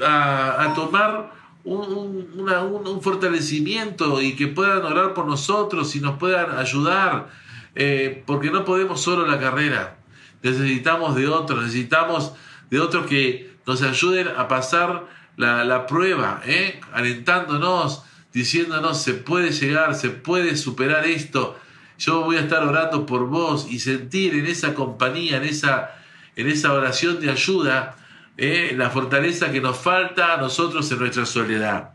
[0.03, 1.31] a, tomar
[1.63, 7.29] un, un, fortalecimiento y que puedan orar por nosotros y nos puedan ayudar,
[7.75, 9.97] eh, porque no podemos solo la carrera,
[10.41, 12.33] necesitamos de otros, necesitamos
[12.69, 15.05] de otros que nos ayuden a pasar
[15.37, 16.79] la, la prueba, ¿eh?
[16.93, 21.57] alentándonos, diciéndonos, se puede llegar, se puede superar esto,
[21.97, 25.95] yo voy a estar orando por vos y sentir en esa compañía, en esa,
[26.35, 27.95] en esa oración de ayuda,
[28.37, 31.91] la fortaleza que nos falta a nosotros en nuestra soledad.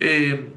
[0.00, 0.50] Eh,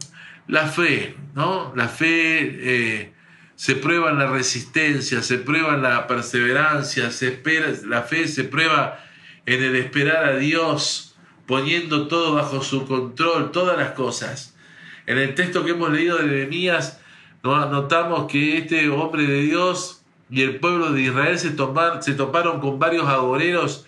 [0.48, 1.74] la fe, ¿no?
[1.76, 3.14] La fe eh,
[3.56, 8.44] se prueba en la resistencia, se prueba en la perseverancia, se espera, la fe se
[8.44, 9.00] prueba
[9.46, 11.16] en el esperar a Dios
[11.48, 14.56] poniendo todo bajo su control, todas las cosas.
[15.08, 17.00] En el texto que hemos leído de Nehemías,
[17.44, 21.56] notamos que este hombre de Dios y el pueblo de Israel se,
[22.02, 23.87] se toparon con varios agoreros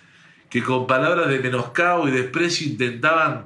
[0.49, 3.45] que con palabras de menoscabo y desprecio intentaban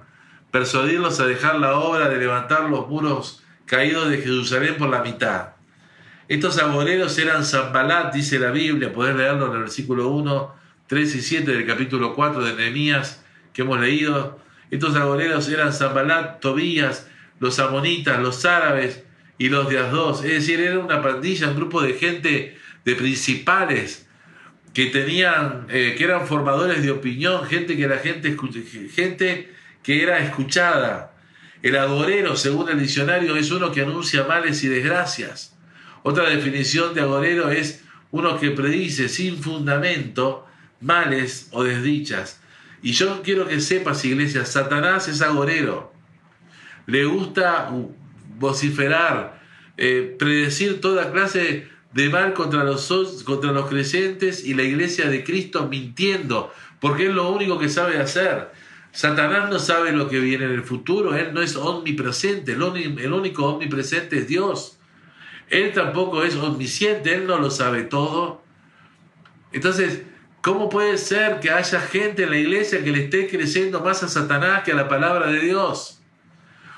[0.51, 5.49] persuadirlos a dejar la obra de levantar los muros caídos de Jerusalén por la mitad.
[6.27, 10.55] Estos agoreros eran Zambalat, dice la Biblia, podés leerlo en el versículo 1,
[10.87, 14.39] 3 y 7 del capítulo 4 de Nehemías que hemos leído.
[14.71, 17.07] Estos agoreros eran Zambalat, Tobías,
[17.39, 19.03] los amonitas, los árabes
[19.37, 20.23] y los de Asdos.
[20.23, 24.07] Es decir, era una pandilla, un grupo de gente, de principales,
[24.73, 28.35] que tenían, eh, que eran formadores de opinión, gente que la gente,
[28.93, 31.13] gente que era escuchada.
[31.61, 35.55] El agorero, según el diccionario, es uno que anuncia males y desgracias.
[36.01, 40.45] Otra definición de agorero es uno que predice sin fundamento
[40.81, 42.41] males o desdichas.
[42.81, 45.93] Y yo quiero que sepas, iglesia, Satanás es agorero.
[46.85, 47.71] Le gusta
[48.37, 49.41] vociferar,
[49.77, 52.87] eh, predecir toda clase de mal contra los,
[53.23, 57.99] contra los creyentes y la iglesia de Cristo mintiendo, porque es lo único que sabe
[57.99, 58.51] hacer.
[58.91, 63.45] Satanás no sabe lo que viene en el futuro, él no es omnipresente, el único
[63.45, 64.77] omnipresente es Dios.
[65.49, 68.43] Él tampoco es omnisciente, él no lo sabe todo.
[69.51, 70.03] Entonces,
[70.41, 74.07] ¿cómo puede ser que haya gente en la iglesia que le esté creciendo más a
[74.07, 76.01] Satanás que a la palabra de Dios?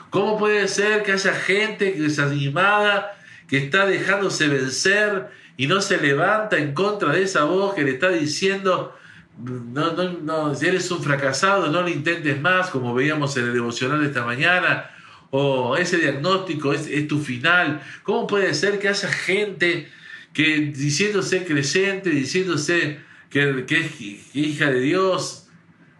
[0.10, 3.16] ¿Cómo puede ser que haya gente desanimada
[3.48, 7.92] que está dejándose vencer y no se levanta en contra de esa voz que le
[7.92, 8.96] está diciendo,
[9.38, 14.02] no, no, no, eres un fracasado, no lo intentes más, como veíamos en el devocional
[14.02, 14.90] de esta mañana,
[15.32, 17.82] o ese diagnóstico es, tu final.
[18.04, 19.90] ¿Cómo puede ser que haya gente
[20.34, 25.48] que diciéndose creyente, diciéndose que, es hija de Dios,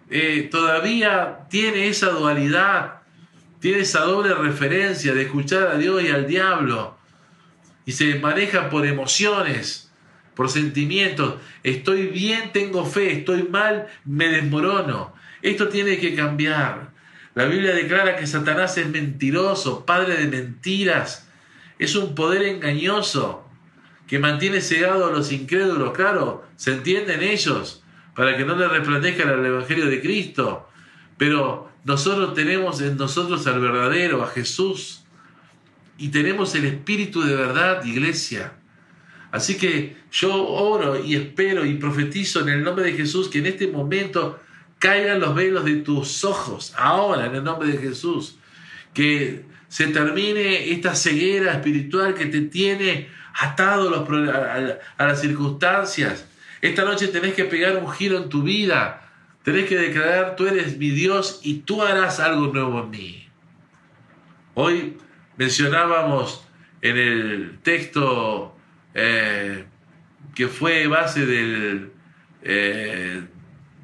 [0.10, 3.02] eh, todavía tiene esa dualidad,
[3.60, 6.98] tiene esa doble referencia de escuchar a Dios y al diablo?
[7.86, 9.92] Y se maneja por emociones,
[10.36, 11.36] por sentimientos.
[11.64, 15.14] Estoy bien, tengo fe, estoy mal, me desmorono.
[15.42, 16.92] Esto tiene que cambiar.
[17.36, 21.30] La Biblia declara que Satanás es mentiroso, padre de mentiras.
[21.78, 23.48] Es un poder engañoso
[24.08, 25.94] que mantiene cegado a los incrédulos.
[25.94, 27.84] Claro, se entienden ellos
[28.16, 30.70] para que no le resplandezcan el Evangelio de Cristo.
[31.18, 35.05] Pero nosotros tenemos en nosotros al verdadero, a Jesús
[35.98, 38.54] y tenemos el espíritu de verdad, iglesia.
[39.32, 43.48] Así que yo oro y espero y profetizo en el nombre de Jesús que en
[43.48, 44.40] este momento
[44.80, 48.38] caigan los velos de tus ojos, ahora en el nombre de Jesús,
[48.94, 54.06] que se termine esta ceguera espiritual que te tiene atado
[54.98, 56.28] a las circunstancias.
[56.62, 59.12] Esta noche tenés que pegar un giro en tu vida,
[59.44, 63.28] tenés que declarar, tú eres mi Dios y tú harás algo nuevo en mí.
[64.54, 64.98] Hoy
[65.38, 66.46] mencionábamos
[66.82, 68.56] en el texto
[68.94, 69.66] eh,
[70.34, 71.92] que fue base del,
[72.44, 73.24] eh,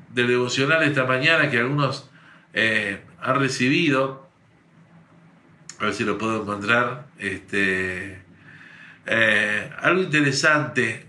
[0.10, 2.10] del devocional esta mañana que algunos
[2.54, 4.30] eh, han recibido,
[5.80, 8.22] a ver si lo puedo encontrar, este,
[9.82, 11.08] algo interesante,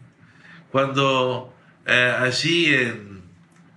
[0.70, 1.55] cuando
[1.87, 3.22] allí en,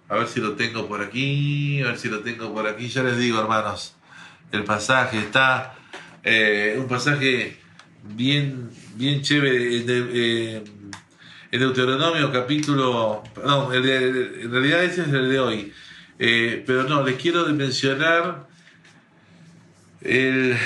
[0.08, 3.04] a ver si lo tengo por aquí, a ver si lo tengo por aquí, ya
[3.04, 3.97] les digo hermanos,
[4.51, 5.75] el pasaje está
[6.26, 7.56] eh, un pasaje
[8.02, 10.64] bien, bien chévere eh,
[11.52, 15.72] en Deuteronomio capítulo, no, en realidad ese es el de hoy,
[16.18, 18.48] eh, pero no, les quiero mencionar
[20.02, 20.58] el,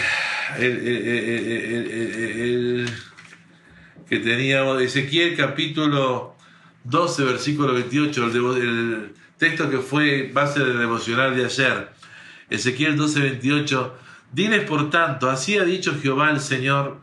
[4.07, 6.37] que teníamos, Ezequiel capítulo
[6.85, 11.89] 12, versículo 28, el, texto que fue base del devocional de ayer,
[12.49, 13.97] Ezequiel 12, 28,
[14.31, 16.99] Diles por tanto, así ha dicho Jehová el Señor,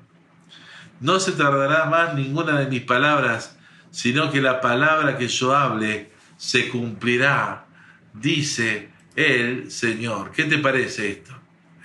[1.01, 3.59] no se tardará más ninguna de mis palabras,
[3.91, 7.67] sino que la palabra que yo hable se cumplirá,
[8.13, 10.31] dice el Señor.
[10.31, 11.33] ¿Qué te parece esto?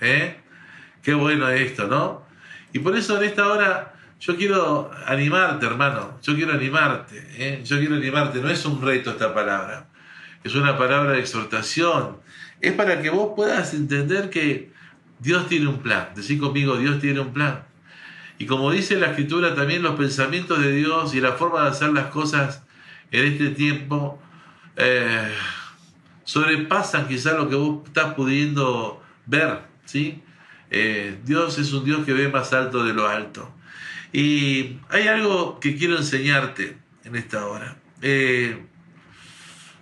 [0.00, 0.36] ¿Eh?
[1.02, 2.24] Qué bueno esto, ¿no?
[2.72, 7.60] Y por eso en esta hora yo quiero animarte, hermano, yo quiero animarte, ¿eh?
[7.64, 9.88] yo quiero animarte, no es un reto esta palabra,
[10.44, 12.18] es una palabra de exhortación,
[12.60, 14.71] es para que vos puedas entender que
[15.22, 16.08] Dios tiene un plan.
[16.16, 17.64] Decí conmigo, Dios tiene un plan.
[18.38, 21.90] Y como dice la escritura, también los pensamientos de Dios y la forma de hacer
[21.92, 22.64] las cosas
[23.12, 24.20] en este tiempo
[24.76, 25.32] eh,
[26.24, 29.60] sobrepasan quizás lo que vos estás pudiendo ver.
[29.84, 30.22] ¿sí?
[30.70, 33.48] Eh, Dios es un Dios que ve más alto de lo alto.
[34.12, 37.76] Y hay algo que quiero enseñarte en esta hora.
[38.00, 38.60] Eh,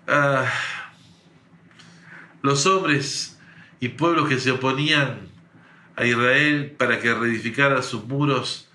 [0.07, 0.45] ah,
[2.43, 3.39] los hombres
[3.81, 5.30] y pueblos que se oponían
[6.01, 8.69] a Israel para que reedificara sus muros,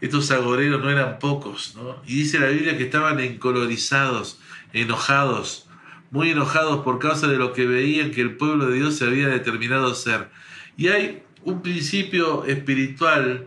[0.00, 2.02] estos agoreros no eran pocos, ¿no?
[2.04, 4.40] Y dice la Biblia que estaban encolorizados,
[4.72, 5.68] enojados,
[6.10, 9.28] muy enojados por causa de lo que veían que el pueblo de Dios se había
[9.28, 10.30] determinado ser.
[10.76, 13.46] Y hay un principio espiritual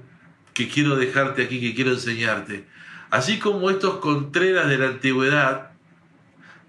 [0.54, 2.66] que quiero dejarte aquí, que quiero enseñarte.
[3.10, 5.72] Así como estos contreras de la antigüedad,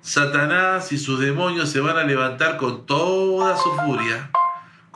[0.01, 4.33] Satanás y sus demonios se van a levantar con toda su furia,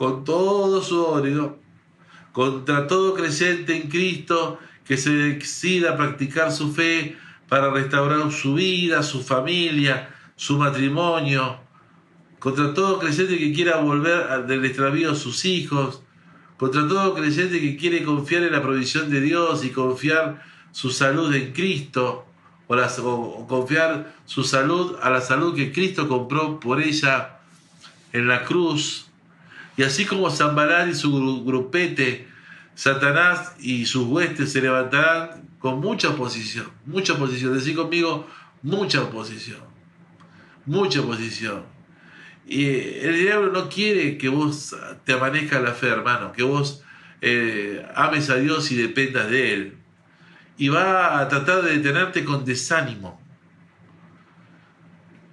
[0.03, 1.61] con todo su odio,
[2.33, 7.17] contra todo creyente en Cristo que se decida practicar su fe
[7.49, 11.61] para restaurar su vida, su familia, su matrimonio,
[12.41, 16.03] contra todo creyente que quiera volver del extravío a sus hijos,
[16.57, 21.33] contra todo creyente que quiere confiar en la provisión de Dios y confiar su salud
[21.33, 22.27] en Cristo,
[22.67, 27.38] o, confiar su salud a la salud que Cristo compró por ella
[28.12, 29.12] en la cruz.
[29.76, 32.28] Y así como Zambarán y su grupete,
[32.74, 37.54] Satanás y sus huestes se levantarán con mucha oposición, mucha oposición.
[37.54, 38.26] Decir conmigo,
[38.62, 39.61] mucha oposición,
[40.66, 41.64] mucha oposición.
[42.46, 46.82] Y el diablo no quiere que vos te amanezca la fe, hermano, que vos
[47.20, 49.82] eh, ames a Dios y dependas de Él
[50.62, 53.20] y va a tratar de detenerte con desánimo.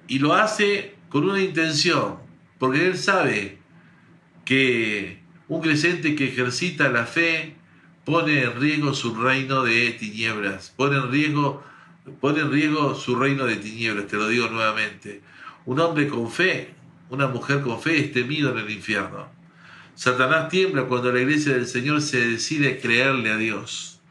[0.08, 2.18] Y lo hace con una intención,
[2.58, 3.59] porque él sabe
[4.50, 7.54] que un creyente que ejercita la fe
[8.04, 11.64] pone en riesgo su reino de tinieblas, pone en riesgo,
[12.20, 15.22] pone en riesgo su reino de tinieblas, te lo digo nuevamente.
[15.68, 16.74] Un hombre con fe,
[17.12, 19.28] una mujer con fe es temido en el infierno.
[19.94, 24.02] Satanás tiembla cuando la iglesia del Señor se decide creerle a Dios.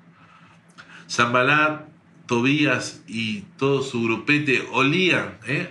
[1.10, 1.88] Zambalat,
[2.26, 5.68] Tobías y todo su grupete olían ¿eh?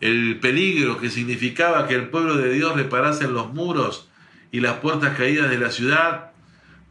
[0.00, 4.08] El peligro que significaba que el pueblo de Dios reparase los muros
[4.52, 6.30] y las puertas caídas de la ciudad,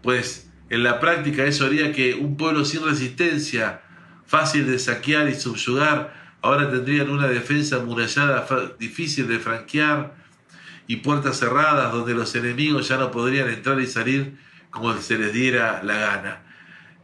[0.02, 3.82] pues en la práctica eso haría que un pueblo sin resistencia,
[4.26, 8.46] fácil de saquear y subyugar, ahora tendrían una defensa amurallada
[8.78, 10.16] difícil de franquear
[10.88, 14.38] y puertas cerradas donde los enemigos ya no podrían entrar y salir
[14.70, 16.47] como se les diera la gana.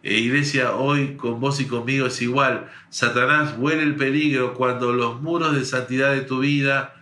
[0.03, 2.69] E iglesia, hoy con vos y conmigo es igual.
[2.89, 6.93] Satanás huele el peligro cuando los muros de santidad de tu vida,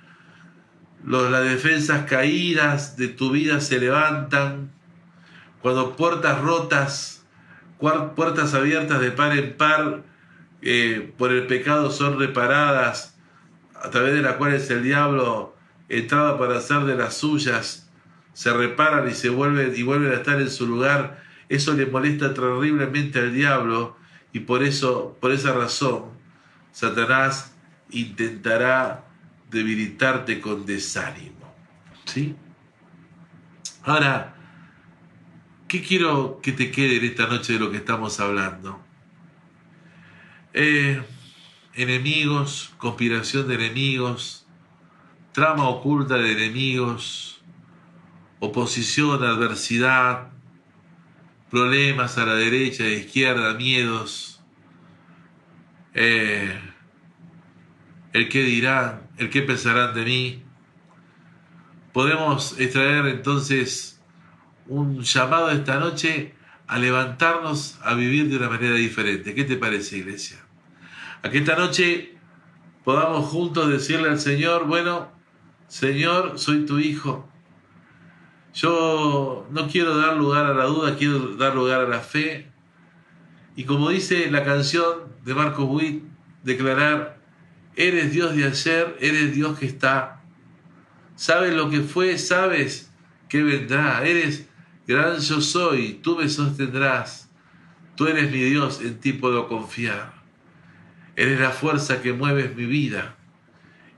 [1.03, 4.71] las defensas caídas de tu vida se levantan,
[5.63, 7.25] cuando puertas rotas,
[7.79, 10.03] puertas abiertas de par en par
[10.61, 13.17] eh, por el pecado son reparadas,
[13.81, 15.55] a través de las cuales el diablo
[15.89, 17.89] entraba para hacer de las suyas,
[18.33, 21.20] se reparan y se vuelven y vuelven a estar en su lugar
[21.51, 23.97] eso le molesta terriblemente al diablo
[24.31, 26.05] y por eso, por esa razón,
[26.71, 27.53] Satanás
[27.89, 29.03] intentará
[29.49, 31.53] debilitarte con desánimo.
[32.05, 32.33] ¿Sí?
[33.83, 34.33] Ahora,
[35.67, 38.79] ¿qué quiero que te quede en esta noche de lo que estamos hablando?
[40.53, 41.03] Eh,
[41.73, 44.47] enemigos, conspiración de enemigos,
[45.33, 47.41] trama oculta de enemigos,
[48.39, 50.30] oposición, adversidad,
[51.51, 54.41] problemas a la derecha, a la izquierda, miedos,
[55.93, 56.57] eh,
[58.13, 60.43] el qué dirán, el qué pensarán de mí.
[61.91, 64.01] Podemos extraer entonces
[64.67, 66.33] un llamado esta noche
[66.67, 69.35] a levantarnos a vivir de una manera diferente.
[69.35, 70.37] ¿Qué te parece, iglesia?
[71.21, 72.15] A que esta noche
[72.85, 75.11] podamos juntos decirle al Señor, bueno,
[75.67, 77.30] Señor, soy tu hijo,
[78.53, 82.47] yo no quiero dar lugar a la duda, quiero dar lugar a la fe.
[83.55, 86.03] Y como dice la canción de Marcos Witt,
[86.43, 87.17] declarar,
[87.75, 90.21] eres Dios de ayer, eres Dios que está.
[91.15, 92.91] Sabes lo que fue, sabes
[93.29, 94.05] que vendrá.
[94.05, 94.47] Eres
[94.87, 97.29] gran yo soy, tú me sostendrás.
[97.95, 100.13] Tú eres mi Dios, en ti puedo confiar.
[101.15, 103.15] Eres la fuerza que mueves mi vida.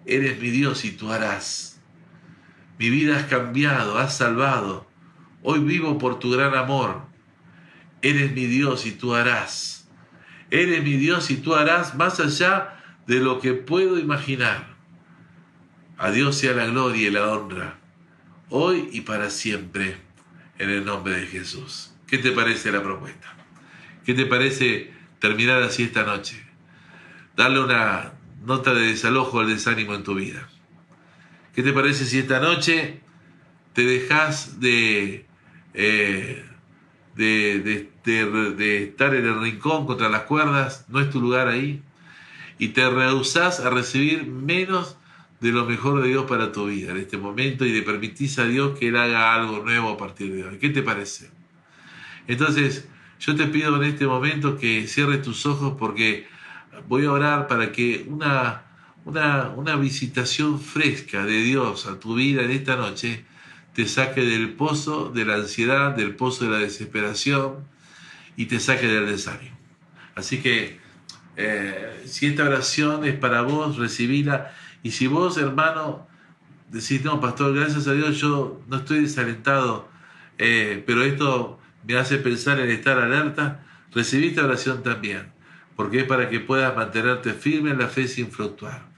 [0.06, 1.73] Eres mi Dios y tú harás.
[2.84, 4.86] Mi vida has cambiado, has salvado.
[5.42, 7.04] Hoy vivo por tu gran amor.
[8.02, 9.88] Eres mi Dios y tú harás.
[10.52, 14.76] Eres mi Dios y tú harás más allá de lo que puedo imaginar.
[15.98, 17.80] A Dios sea la gloria y la honra,
[18.50, 19.96] hoy y para siempre,
[20.60, 21.94] en el nombre de Jesús.
[22.06, 23.34] ¿Qué te parece la propuesta?
[24.04, 26.46] ¿Qué te parece terminar así esta noche?
[27.38, 28.12] Darle una
[28.44, 30.50] nota de desalojo al desánimo en tu vida.
[31.54, 33.00] ¿Qué te parece si esta noche
[33.74, 35.26] te dejas de,
[35.74, 36.46] eh,
[37.16, 40.86] de, de, estar en el rincón contra las cuerdas?
[40.90, 41.84] No es tu lugar ahí.
[42.58, 44.98] Y te rehusás a recibir menos
[45.42, 48.46] de lo mejor de Dios para tu vida en este momento y de permitís a
[48.46, 50.58] Dios que Él haga algo nuevo a partir de hoy.
[50.58, 51.30] ¿Qué te parece?
[52.28, 52.88] Entonces,
[53.20, 56.28] yo te pido en este momento que cierres tus ojos porque
[56.88, 58.64] voy a orar para que una,
[59.06, 63.26] una, una visitación fresca de Dios a tu vida en esta noche
[63.74, 67.66] te saque del pozo de la ansiedad, del pozo de la desesperación
[68.36, 69.58] y te saque del desánimo.
[70.16, 70.80] Así que
[71.36, 74.54] eh, si esta oración es para vos, recibila.
[74.84, 76.08] Y si vos, hermano,
[76.70, 79.88] decís, no, pastor, gracias a Dios, yo no estoy desalentado,
[80.38, 85.32] eh, pero esto me hace pensar en estar alerta, recibí esta oración también,
[85.76, 88.93] porque es para que puedas mantenerte firme en la fe sin fluctuar.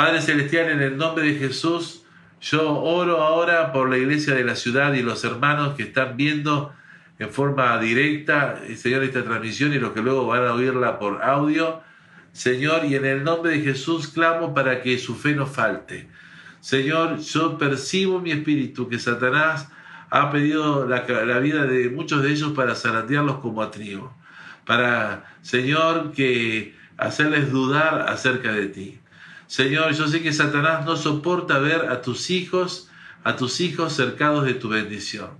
[0.00, 2.06] Padre Celestial, en el nombre de Jesús,
[2.40, 6.72] yo oro ahora por la iglesia de la ciudad y los hermanos que están viendo
[7.18, 11.82] en forma directa, Señor, esta transmisión y los que luego van a oírla por audio.
[12.32, 16.08] Señor, y en el nombre de Jesús clamo para que su fe no falte.
[16.60, 19.68] Señor, yo percibo mi espíritu que Satanás
[20.08, 21.00] ha pedido la,
[21.40, 24.16] vida de muchos de ellos para zarandearlos como a trigo.
[24.64, 28.99] Para, Señor, que hacerles dudar acerca de ti.
[29.50, 32.88] Señor, yo sé que Satanás no soporta ver a tus hijos,
[33.24, 35.30] a tus hijos cercados de tu bendición.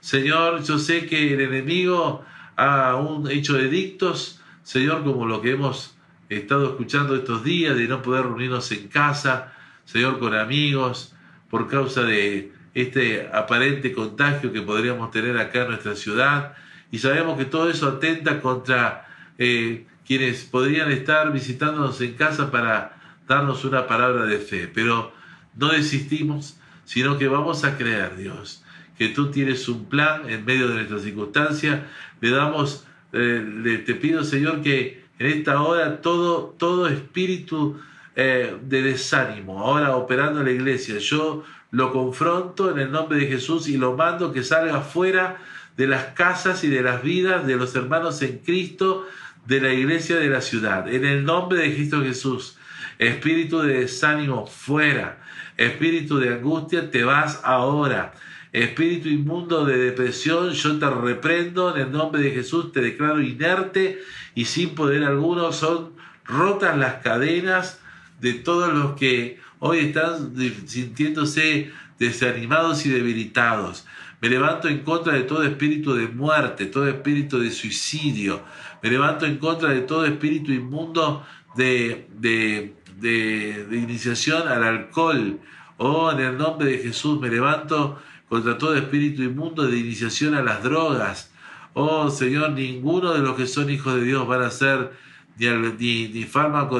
[0.00, 2.24] Señor, yo sé que el enemigo
[2.56, 5.94] ha un hecho edictos, Señor, como lo que hemos
[6.30, 9.52] estado escuchando estos días, de no poder reunirnos en casa,
[9.84, 11.14] Señor, con amigos,
[11.50, 16.54] por causa de este aparente contagio que podríamos tener acá en nuestra ciudad.
[16.90, 23.01] Y sabemos que todo eso atenta contra eh, quienes podrían estar visitándonos en casa para
[23.26, 25.12] darnos una palabra de fe, pero
[25.56, 28.64] no desistimos, sino que vamos a creer, Dios,
[28.98, 31.80] que tú tienes un plan en medio de nuestras circunstancias.
[32.20, 37.80] Le damos, eh, le, te pido, Señor, que en esta hora todo, todo espíritu
[38.16, 43.26] eh, de desánimo, ahora operando en la iglesia, yo lo confronto en el nombre de
[43.26, 45.38] Jesús y lo mando que salga fuera
[45.76, 49.06] de las casas y de las vidas de los hermanos en Cristo
[49.46, 50.92] de la iglesia de la ciudad.
[50.92, 52.58] En el nombre de Cristo Jesús
[53.02, 55.18] Espíritu de desánimo, fuera.
[55.56, 58.12] Espíritu de angustia, te vas ahora.
[58.52, 63.98] Espíritu inmundo de depresión, yo te reprendo en el nombre de Jesús, te declaro inerte
[64.36, 65.50] y sin poder alguno.
[65.50, 65.94] Son
[66.24, 67.80] rotas las cadenas
[68.20, 70.36] de todos los que hoy están
[70.66, 73.84] sintiéndose desanimados y debilitados.
[74.20, 78.42] Me levanto en contra de todo espíritu de muerte, todo espíritu de suicidio.
[78.80, 81.26] Me levanto en contra de todo espíritu inmundo
[81.56, 85.40] de, de de, iniciación al alcohol.
[85.76, 90.42] Oh, en el nombre de Jesús me levanto contra todo espíritu inmundo de iniciación a
[90.42, 91.30] las drogas.
[91.74, 94.92] Oh Señor, ninguno de los que son hijos de Dios van a ser
[95.36, 96.26] ni, ni, ni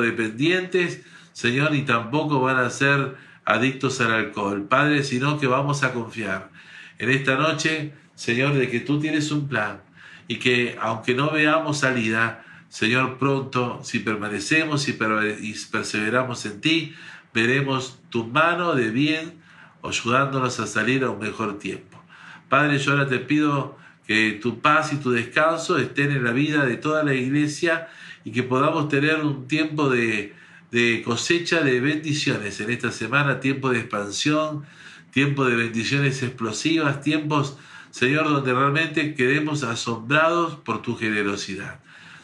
[0.01, 1.03] dependientes,
[1.33, 4.67] Señor, ni tampoco van a ser adictos al alcohol.
[4.69, 6.51] Padre, sino que vamos a confiar
[6.99, 9.81] en esta noche, Señor, de que tú tienes un plan
[10.29, 16.95] y que aunque no veamos salida, Señor, pronto, si permanecemos y perseveramos en ti,
[17.35, 19.35] veremos tu mano de bien
[19.83, 22.03] ayudándonos a salir a un mejor tiempo.
[22.49, 26.65] Padre, yo ahora te pido que tu paz y tu descanso estén en la vida
[26.65, 27.89] de toda la iglesia
[28.25, 30.33] y que podamos tener un tiempo de,
[30.71, 34.65] de cosecha de bendiciones en esta semana, tiempo de expansión,
[35.11, 37.59] tiempo de bendiciones explosivas, tiempos,
[37.91, 41.83] Señor, donde realmente quedemos asombrados por tu generosidad.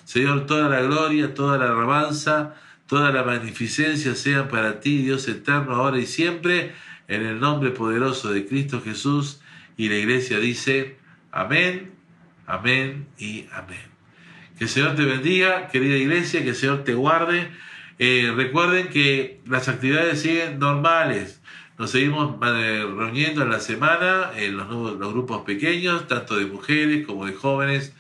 [0.09, 2.55] Señor, toda la gloria, toda la alabanza,
[2.87, 6.73] toda la magnificencia sean para ti, Dios eterno, ahora y siempre,
[7.09, 9.43] en el nombre poderoso de Cristo Jesús.
[9.77, 10.97] Y la iglesia dice,
[11.31, 11.93] amén,
[12.47, 13.83] amén y amén.
[14.57, 17.51] Que el Señor te bendiga, querida iglesia, que el Señor te guarde.
[17.99, 21.43] Eh, recuerden que las actividades siguen normales.
[21.77, 27.07] Nos seguimos eh, reuniendo en la semana en los, los grupos pequeños, tanto de mujeres
[27.07, 27.93] como de jóvenes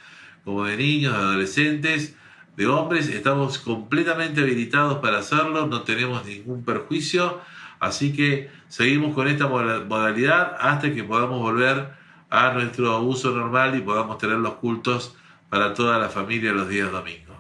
[0.49, 2.16] como de niños, de adolescentes,
[2.57, 7.38] de hombres, estamos completamente habilitados para hacerlo, no tenemos ningún perjuicio,
[7.80, 11.90] así que seguimos con esta modalidad hasta que podamos volver
[12.30, 15.14] a nuestro uso normal y podamos tener los cultos
[15.51, 17.36] para toda la familia los días domingos.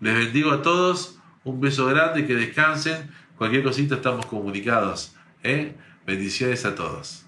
[0.00, 5.14] Les bendigo a todos, un beso grande, que descansen, cualquier cosita estamos comunicados.
[5.44, 5.76] ¿eh?
[6.04, 7.27] Bendiciones a todos.